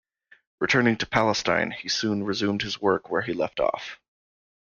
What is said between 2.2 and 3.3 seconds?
resumed his work where